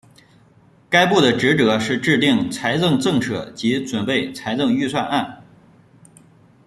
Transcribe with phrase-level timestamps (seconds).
[0.89, 5.43] 该部的职责是制定财政政策及准备财政预算案。